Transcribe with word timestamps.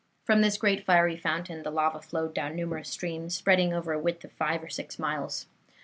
From 0.25 0.41
this 0.41 0.57
great 0.57 0.83
fiery 0.83 1.15
fountain 1.15 1.61
the 1.61 1.69
lava 1.69 2.01
flowed 2.01 2.33
down 2.33 2.49
in 2.49 2.57
numerous 2.57 2.89
streams, 2.89 3.35
spreading 3.35 3.71
over 3.71 3.93
a 3.93 3.99
width 3.99 4.23
of 4.23 4.31
five 4.31 4.63
or 4.63 4.67
six 4.71 4.97
miles. 4.97 5.45